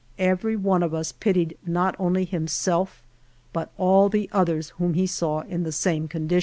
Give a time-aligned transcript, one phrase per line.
[0.17, 3.03] Every one of us pitied not only himself,
[3.53, 6.39] but all the others whom he saw in the same condition.